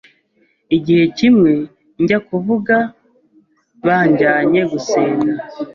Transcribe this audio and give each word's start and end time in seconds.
Igihe 0.75 1.03
kimwe 1.17 1.51
njya 2.01 2.19
kuvuga 2.27 2.75
banjyanye 3.85 4.61
gusenga 4.71 5.31